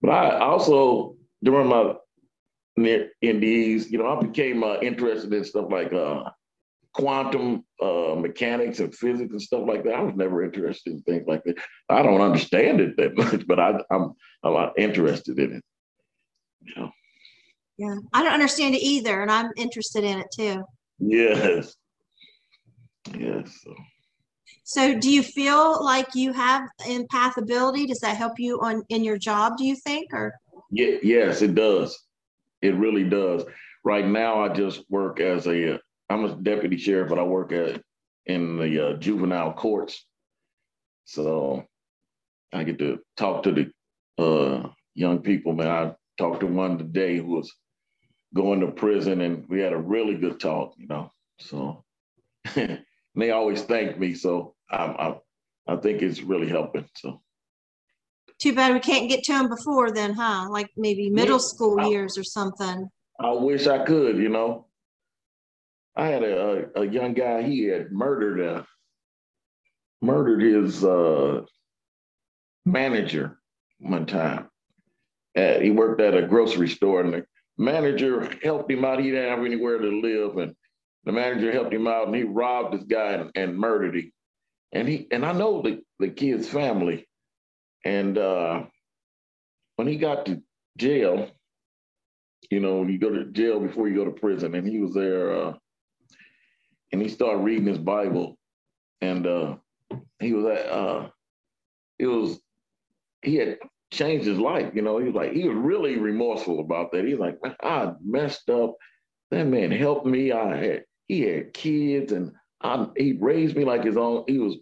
[0.00, 1.94] But I also during my
[2.76, 6.24] near NDEs, you know, I became uh, interested in stuff like uh,
[6.94, 9.94] quantum uh, mechanics and physics and stuff like that.
[9.94, 11.58] I was never interested in things like that.
[11.90, 15.64] I don't understand it that much, but I, I'm a lot interested in it.
[16.62, 16.90] You know.
[17.76, 20.64] Yeah, I don't understand it either, and I'm interested in it too.
[20.98, 21.74] Yes.
[23.16, 23.60] Yes.
[23.64, 23.74] So.
[24.64, 27.86] So do you feel like you have empath ability?
[27.86, 30.12] Does that help you on in your job, do you think?
[30.12, 30.34] Or
[30.70, 31.98] yeah, yes, it does.
[32.60, 33.44] It really does.
[33.84, 35.80] Right now I just work as a
[36.10, 37.80] I'm a deputy sheriff, but I work at
[38.26, 40.04] in the uh, juvenile courts.
[41.06, 41.64] So
[42.52, 45.54] I get to talk to the uh, young people.
[45.54, 47.50] Man, I talked to one today who was
[48.34, 50.74] going to prison, and we had a really good talk.
[50.78, 51.84] You know, so
[52.54, 54.14] they always thank me.
[54.14, 54.84] So I,
[55.66, 56.88] I, I think it's really helping.
[56.96, 57.20] So.
[58.40, 60.46] Too bad we can't get to them before then, huh?
[60.48, 62.88] Like maybe middle school years or something.
[63.18, 64.66] I wish I could, you know.
[65.96, 68.64] I had a, a, a young guy, he had murdered a,
[70.00, 71.42] murdered his uh,
[72.64, 73.40] manager
[73.80, 74.48] one time.
[75.36, 77.26] Uh, he worked at a grocery store and the
[77.58, 79.00] manager helped him out.
[79.00, 80.38] He didn't have anywhere to live.
[80.38, 80.54] And
[81.04, 84.12] the manager helped him out and he robbed this guy and, and murdered him.
[84.72, 87.06] And he and I know the, the kid's family.
[87.84, 88.64] And uh,
[89.76, 90.42] when he got to
[90.76, 91.30] jail,
[92.50, 95.34] you know, you go to jail before you go to prison, and he was there,
[95.34, 95.54] uh,
[96.92, 98.38] and he started reading his Bible,
[99.00, 99.56] and uh,
[100.20, 101.08] he was at, uh,
[101.98, 102.40] it was,
[103.22, 103.58] he had
[103.90, 104.72] changed his life.
[104.74, 107.04] You know, he was like, he was really remorseful about that.
[107.04, 108.76] He's like, I messed up.
[109.30, 110.32] That man helped me.
[110.32, 114.24] I had, he had kids, and I, he raised me like his own.
[114.26, 114.56] He was,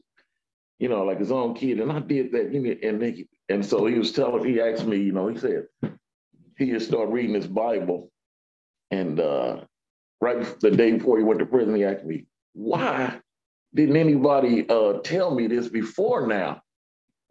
[0.79, 2.47] you know, like his own kid, and I did that.
[2.47, 5.67] And he, and so he was telling, he asked me, you know, he said,
[6.59, 8.11] he just started reading his Bible.
[8.91, 9.63] And uh,
[10.21, 13.21] right the day before he went to prison, he asked me, why
[13.75, 16.61] didn't anybody uh, tell me this before now?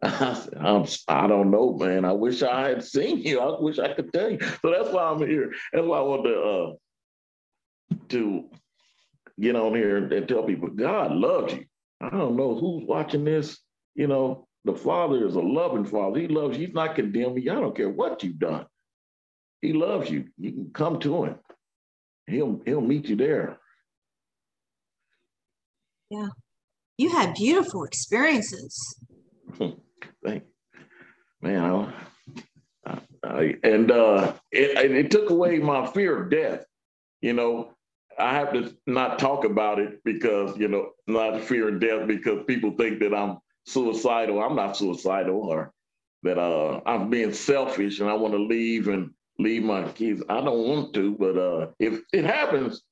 [0.02, 2.04] I said, I'm, I don't know, man.
[2.04, 3.40] I wish I had seen you.
[3.40, 4.38] I wish I could tell you.
[4.40, 5.52] So that's why I'm here.
[5.72, 6.72] That's why I want to uh,
[8.08, 8.44] to
[9.40, 11.64] get on here and, and tell people God loves you.
[12.00, 13.58] I don't know who's watching this.
[13.94, 16.20] You know, the Father is a loving Father.
[16.20, 16.66] He loves you.
[16.66, 17.52] He's not condemning you.
[17.52, 18.66] I don't care what you've done.
[19.62, 20.26] He loves you.
[20.38, 21.36] You can come to him.
[22.26, 23.58] He'll he'll meet you there.
[26.10, 26.28] Yeah.
[26.98, 28.98] You had beautiful experiences.
[31.42, 31.92] Man.
[32.86, 36.64] I, I, and uh, it, it took away my fear of death.
[37.20, 37.72] You know,
[38.18, 42.44] I have to not talk about it because, you know, not fear of death because
[42.46, 44.42] people think that I'm suicidal.
[44.42, 45.72] I'm not suicidal or
[46.22, 50.22] that uh, I'm being selfish and I want to leave and leave my kids.
[50.28, 52.82] I don't want to, but uh, if it happens,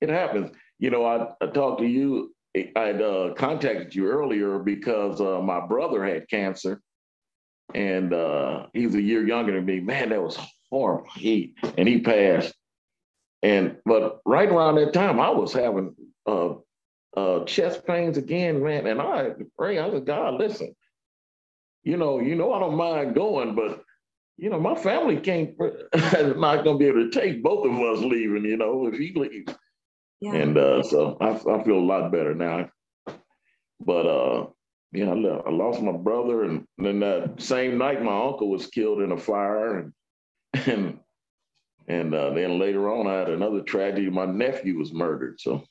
[0.00, 0.52] it happens.
[0.78, 2.34] You know, I, I talked to you,
[2.76, 6.80] I'd uh, contacted you earlier because uh, my brother had cancer
[7.74, 9.80] and uh, he's a year younger than me.
[9.80, 10.38] Man, that was
[10.70, 11.08] horrible.
[11.14, 12.54] He, and he passed.
[13.42, 15.94] And, but right around that time, I was having
[16.26, 16.54] uh,
[17.16, 18.86] uh, chest pains again, man.
[18.86, 20.74] And I pray, I said, God, listen,
[21.82, 23.82] you know, you know, I don't mind going, but
[24.36, 25.50] you know, my family can't
[26.38, 29.54] not gonna be able to take both of us leaving, you know, if he leaves.
[30.20, 30.34] Yeah.
[30.34, 32.70] And uh, so I, I feel a lot better now.
[33.80, 34.46] But uh,
[34.92, 39.12] yeah, I, lost my brother, and then that same night, my uncle was killed in
[39.12, 39.92] a fire, and
[40.66, 40.98] and
[41.86, 44.10] and uh, then later on, I had another tragedy.
[44.10, 45.38] My nephew was murdered.
[45.40, 45.62] So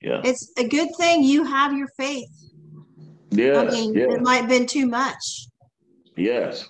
[0.00, 2.30] yeah, it's a good thing you have your faith.
[3.30, 4.14] Yeah, I mean, yes.
[4.14, 5.48] it might have been too much.
[6.16, 6.68] Yes.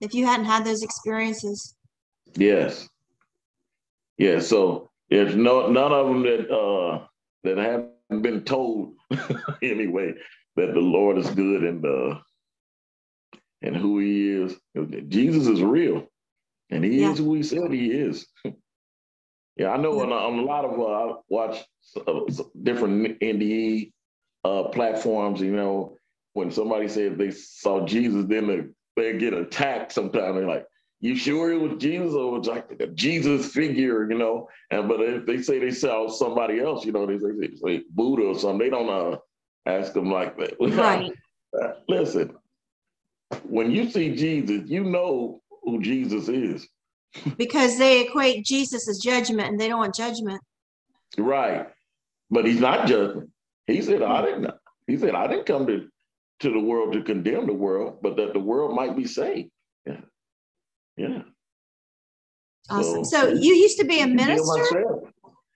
[0.00, 1.74] If you hadn't had those experiences.
[2.36, 2.88] Yes.
[4.18, 4.40] Yeah.
[4.40, 7.06] So there's no none of them that uh
[7.44, 8.94] that haven't been told
[9.62, 10.14] anyway
[10.56, 12.18] that the Lord is good and uh
[13.62, 14.56] and who he is.
[15.08, 16.06] Jesus is real.
[16.70, 17.12] And he yeah.
[17.12, 18.26] is who he said he is.
[19.56, 21.64] yeah, I know on, on, a lot of uh, I watch
[22.06, 22.20] uh,
[22.62, 23.92] different NDE
[24.44, 25.96] uh, platforms, you know,
[26.34, 28.64] when somebody said they saw Jesus, then they,
[28.96, 30.36] they get attacked sometimes.
[30.36, 30.66] They're like,
[31.00, 34.48] you sure it was Jesus or was like a Jesus figure, you know?
[34.70, 37.84] And but if they say they saw somebody else, you know, they say, they say
[37.90, 39.18] Buddha or something, they don't uh,
[39.66, 40.54] ask them like that.
[40.60, 41.12] Right.
[41.88, 42.34] Listen,
[43.44, 46.66] when you see Jesus, you know who Jesus is.
[47.36, 50.40] because they equate Jesus as judgment and they don't want judgment.
[51.16, 51.68] Right.
[52.30, 53.30] But he's not judgment.
[53.66, 54.50] He said, I didn't
[54.86, 55.88] he said, I didn't come to
[56.40, 59.50] to the world to condemn the world, but that the world might be saved.
[59.86, 60.00] Yeah.
[60.96, 61.22] Yeah.
[62.70, 63.04] Awesome.
[63.04, 65.02] So, so you used to be a minister?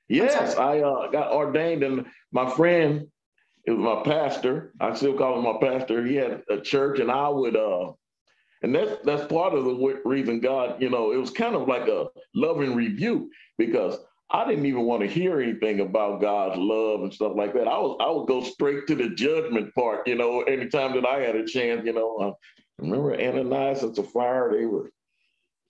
[0.09, 3.07] Yes, I uh, got ordained, and my friend,
[3.67, 4.73] it was my pastor.
[4.81, 6.05] I still call him my pastor.
[6.05, 7.93] He had a church, and I would, uh,
[8.63, 11.89] and that's that's part of the reason God, you know, it was kind of like
[11.89, 13.99] a loving rebuke because
[14.31, 17.69] I didn't even want to hear anything about God's love and stuff like that.
[17.69, 21.21] I was I would go straight to the judgment part, you know, anytime that I
[21.21, 22.17] had a chance, you know.
[22.17, 22.33] Uh,
[22.79, 24.91] remember Ananias and Sapphira, they were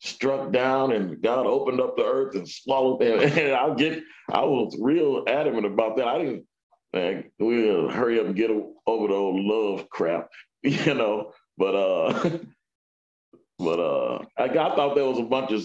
[0.01, 3.21] struck down and God opened up the earth and swallowed them.
[3.39, 6.09] And I get I was real adamant about that.
[6.09, 6.47] I didn't
[6.93, 10.29] man, we'll hurry up and get over the old love crap,
[10.63, 11.33] you know.
[11.57, 12.31] But uh
[13.59, 15.63] but uh I, I thought there was a bunch of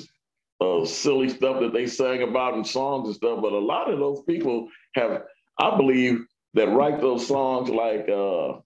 [0.61, 3.41] uh, silly stuff that they sang about in songs and stuff.
[3.41, 5.23] But a lot of those people have,
[5.59, 8.59] I believe, that write those songs like uh,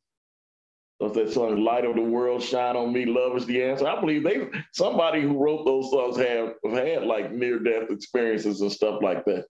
[0.99, 1.63] What's that song?
[1.63, 3.05] Light of the world, shine on me.
[3.05, 3.87] Love is the answer.
[3.87, 8.61] I believe they somebody who wrote those songs have, have had like near death experiences
[8.61, 9.45] and stuff like that.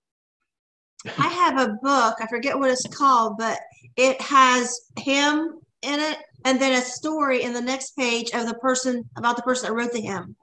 [1.17, 2.15] I have a book.
[2.19, 3.59] I forget what it's called, but
[3.95, 8.55] it has hymn in it, and then a story in the next page of the
[8.55, 10.35] person about the person that wrote the hymn.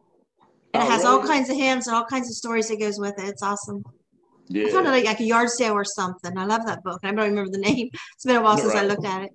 [0.73, 3.19] And it has all kinds of hymns and all kinds of stories that goes with
[3.19, 3.29] it.
[3.29, 3.85] It's awesome.
[4.49, 4.67] Yeah.
[4.67, 6.37] I found it like, like a yard sale or something.
[6.37, 7.01] I love that book.
[7.03, 7.91] I don't remember the name.
[8.15, 9.31] It's been a while since I looked at it.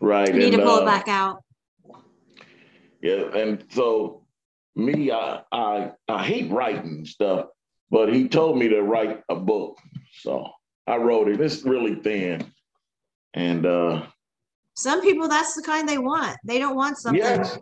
[0.00, 0.28] Right.
[0.28, 1.42] I need to pull uh, it back out.
[3.02, 4.26] Yeah, and so
[4.74, 7.46] me, I I I hate writing stuff,
[7.90, 9.78] but he told me to write a book,
[10.20, 10.50] so
[10.86, 11.40] I wrote it.
[11.40, 12.52] It's really thin,
[13.34, 14.06] and uh
[14.74, 16.36] Some people, that's the kind they want.
[16.44, 17.22] They don't want something.
[17.22, 17.58] yes,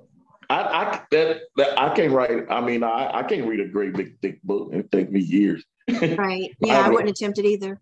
[0.51, 2.31] I I that, that I can't write.
[2.51, 4.71] I mean, I I can't read a great big thick book.
[4.73, 5.65] It take me years.
[6.17, 6.51] Right.
[6.61, 7.81] Yeah, I a- wouldn't attempt it either.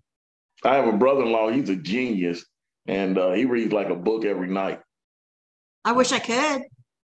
[0.64, 1.50] I have a brother-in-law.
[1.50, 2.44] He's a genius,
[2.86, 4.80] and uh, he reads like a book every night.
[5.84, 6.62] I wish I could.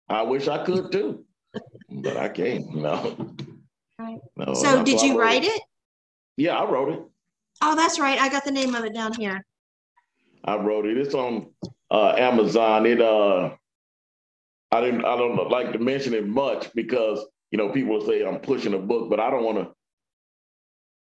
[0.09, 1.25] I wish I could too,
[1.89, 2.73] but I can't.
[2.73, 3.35] No.
[3.99, 4.19] Right.
[4.35, 5.61] No, So did you write it?
[6.35, 7.01] Yeah, I wrote it.
[7.61, 8.19] Oh, that's right.
[8.19, 9.43] I got the name of it down here.
[10.45, 10.97] I wrote it.
[10.97, 11.47] It's on
[11.89, 12.85] uh, Amazon.
[12.85, 13.51] It uh,
[14.71, 15.05] I didn't.
[15.05, 18.79] I don't like to mention it much because you know people say I'm pushing a
[18.79, 19.71] book, but I don't want to.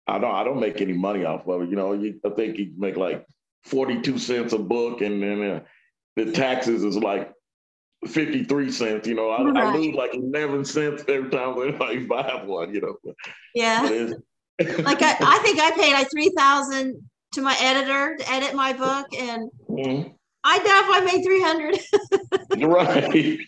[0.07, 0.33] I don't.
[0.33, 1.69] I don't make any money off of it.
[1.69, 3.25] You know, you, I think you make like
[3.65, 5.59] forty two cents a book, and then uh,
[6.15, 7.31] the taxes is like
[8.07, 9.07] fifty three cents.
[9.07, 12.73] You know, I, I lose like eleven cents every time I buy one.
[12.73, 13.13] You know,
[13.53, 14.11] Yeah.
[14.57, 16.95] Like I, I think I paid like three thousand
[17.33, 20.13] to my editor to edit my book, and Mhm.
[20.45, 21.77] I doubt if I made three hundred.
[22.65, 23.39] right.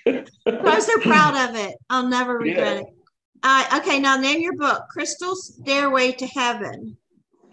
[0.45, 1.75] I'm so proud of it.
[1.89, 2.79] I'll never regret Yeah.
[2.81, 2.85] it.
[3.43, 6.97] Uh, okay, now name your book, Crystal Stairway to Heaven.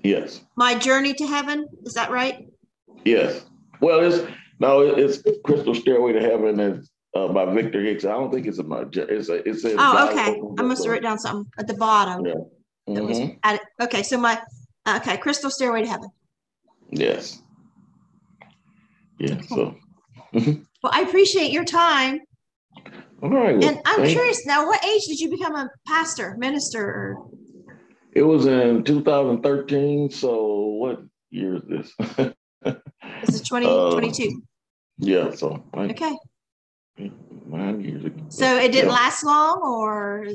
[0.03, 0.41] yes.
[0.57, 1.67] My Journey to Heaven.
[1.85, 2.49] Is that right?
[3.05, 3.45] Yes.
[3.81, 8.05] Well, it's no, it's Crystal Stairway to Heaven is uh, by Victor Hicks.
[8.05, 8.97] I don't think it's about.
[8.97, 9.49] It's a.
[9.49, 9.75] It's a.
[9.79, 10.41] Oh, okay.
[10.59, 12.25] I must have written down something at the bottom.
[12.25, 12.35] Yeah.
[12.95, 13.61] that was.
[13.83, 14.41] Okay, so my
[14.89, 16.11] okay, Crystal Stairway to Heaven.
[16.91, 17.43] Yes.
[19.19, 19.41] Yeah.
[19.49, 19.77] So.
[20.83, 22.21] Well, I appreciate your time,
[23.23, 23.57] All right.
[23.57, 24.67] well, and I'm curious now.
[24.67, 26.85] What age did you become a pastor, minister?
[26.85, 27.31] Or,
[28.13, 30.11] It was in 2013.
[30.11, 31.63] So what year is
[31.97, 32.35] this?
[33.27, 34.25] this is 2022.
[34.29, 34.41] Uh,
[34.99, 35.31] yeah.
[35.35, 36.17] So Okay,
[37.47, 38.23] nine years ago.
[38.29, 38.95] so it didn't Yeah.
[38.95, 40.27] last long, or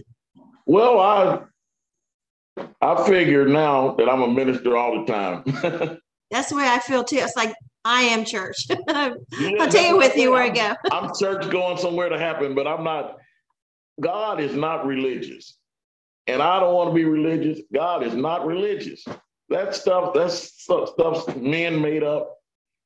[0.66, 1.42] Well, I.
[2.82, 5.44] I figure now that I'm a minister all the time.
[6.32, 7.16] that's the way I feel too.
[7.18, 8.68] It's like I am church.
[8.90, 10.90] I'll Yeah, take it with you where I I'm- go.
[10.92, 13.18] I'm church going somewhere to happen, but I'm not.
[14.02, 15.58] God is not religious,
[16.28, 17.60] and I don't want to be religious.
[17.74, 19.06] God is not religious.
[19.50, 22.39] That stuff, that's stuff, stuff men made up,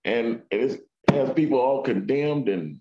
[0.06, 2.80] and it has people all condemned and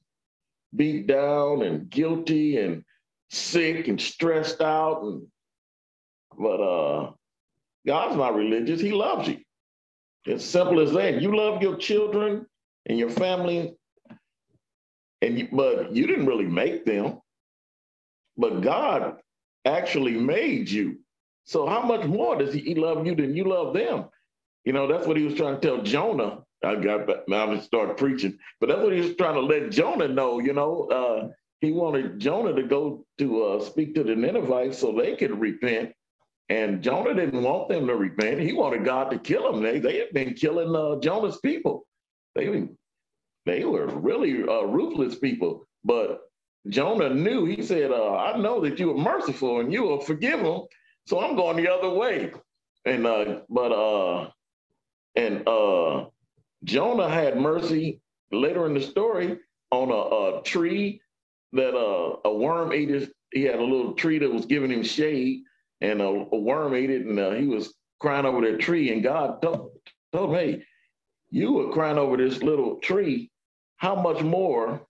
[0.74, 2.84] beat down and guilty and
[3.30, 5.02] sick and stressed out.
[5.02, 5.26] And
[6.38, 7.12] but uh,
[7.86, 8.80] God's not religious.
[8.80, 9.38] He loves you.
[10.24, 11.20] It's simple as that.
[11.20, 12.46] You love your children
[12.86, 13.74] and your family
[15.22, 17.20] and you, but you didn't really make them
[18.36, 19.16] but god
[19.64, 20.98] actually made you
[21.44, 24.04] so how much more does he love you than you love them
[24.64, 27.62] you know that's what he was trying to tell jonah i got now i'm gonna
[27.62, 31.28] start preaching but that's what he was trying to let jonah know you know uh,
[31.60, 35.92] he wanted jonah to go to uh, speak to the ninevites so they could repent
[36.48, 39.98] and jonah didn't want them to repent he wanted god to kill them they, they
[39.98, 41.86] had been killing uh, jonah's people
[42.34, 42.66] they
[43.44, 45.66] they were really uh, ruthless people.
[45.84, 46.20] But
[46.68, 47.44] Jonah knew.
[47.44, 50.62] He said, uh, "I know that you are merciful and you will forgive them,
[51.06, 52.32] so I'm going the other way."
[52.84, 54.30] And uh, but uh,
[55.16, 56.06] and uh,
[56.64, 58.00] Jonah had mercy
[58.32, 59.38] later in the story
[59.70, 61.00] on a, a tree
[61.52, 63.10] that uh, a worm ate his.
[63.32, 65.42] He had a little tree that was giving him shade,
[65.80, 68.92] and a, a worm ate it, and uh, he was crying over that tree.
[68.92, 69.72] And God told,
[70.12, 70.64] told him, "Hey,
[71.30, 73.30] you were crying over this little tree.
[73.76, 74.86] How much more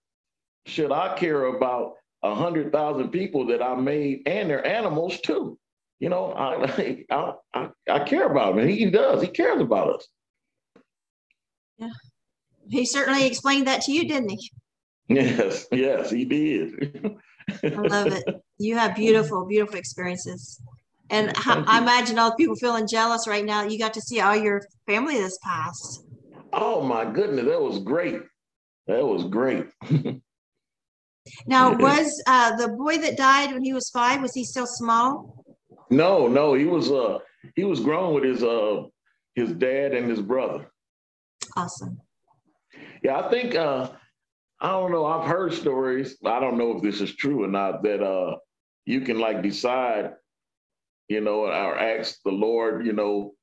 [0.65, 5.57] should I care about a hundred thousand people that I made and their animals too?
[5.99, 9.21] You know, I I I, I care about him, and he does.
[9.21, 10.07] He cares about us.
[12.69, 14.51] He certainly explained that to you, didn't he?
[15.09, 17.17] Yes, yes, he did.
[17.63, 18.23] I love it.
[18.57, 20.61] You have beautiful, beautiful experiences.
[21.09, 21.81] And Thank I you.
[21.83, 23.63] imagine all the people feeling jealous right now.
[23.63, 26.05] You got to see all your family this past.
[26.53, 28.21] oh my goodness, that was great.
[28.87, 29.67] That was great.
[31.47, 31.77] Now, Yeah.
[31.77, 34.21] was uh, the boy that died when he was five?
[34.21, 35.45] Was he still small?
[35.89, 37.19] No, no, he was uh
[37.55, 38.83] he was grown with his uh
[39.35, 40.67] his dad and his brother.
[41.55, 42.01] Awesome.
[43.03, 43.89] Yeah, I think uh
[44.63, 45.05] I don't know.
[45.05, 46.17] I've heard stories.
[46.25, 47.83] I don't know if this is true or not.
[47.83, 48.37] That uh,
[48.85, 50.13] you can like decide,
[51.09, 53.33] you know, or ask the Lord, you know,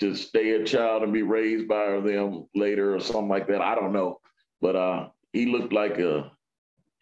[0.00, 3.60] to stay a child and be raised by them later or something like that.
[3.60, 4.18] I don't know,
[4.62, 6.32] but uh, he looked like a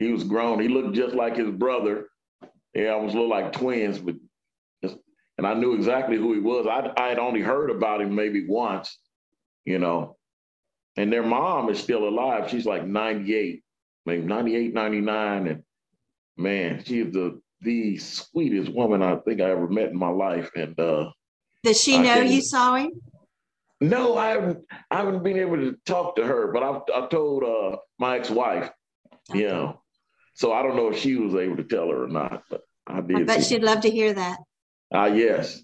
[0.01, 0.61] he was grown.
[0.61, 2.09] He looked just like his brother.
[2.74, 4.16] Yeah, I was a little like twins, but
[5.38, 6.66] and I knew exactly who he was.
[6.66, 8.99] I I had only heard about him maybe once,
[9.64, 10.16] you know.
[10.97, 12.49] And their mom is still alive.
[12.51, 13.62] She's like 98,
[14.07, 15.47] maybe 98, 99.
[15.49, 15.62] And
[16.36, 20.51] man, she is the the sweetest woman I think I ever met in my life.
[20.55, 21.11] And uh
[21.62, 22.92] Does she I know you saw him?
[23.80, 27.42] no, I haven't I haven't been able to talk to her, but I've I told
[27.42, 28.70] uh my ex-wife,
[29.32, 29.80] you know.
[30.34, 33.01] So I don't know if she was able to tell her or not, but I
[33.01, 33.16] did.
[33.16, 34.38] I bet she'd love to hear that.
[34.92, 35.62] Ah, yes,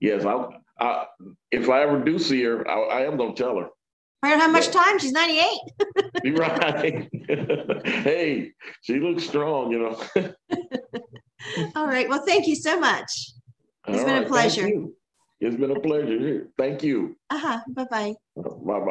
[0.00, 0.24] yes.
[0.24, 0.48] I,
[0.80, 1.06] I,
[1.50, 3.68] if I ever do see her, I, I am gonna tell her.
[4.22, 4.98] I don't have much time.
[4.98, 5.46] She's 98.
[6.24, 7.08] You're right.
[7.86, 8.52] hey,
[8.82, 10.02] she looks strong, you know.
[11.76, 12.08] All right.
[12.08, 13.10] Well, thank you so much.
[13.88, 14.70] It's All been a right, thank pleasure.
[15.40, 16.48] It's been a pleasure.
[16.58, 17.16] Thank you.
[17.30, 17.60] Uh huh.
[17.68, 18.14] Bye bye.
[18.36, 18.84] Bye bye.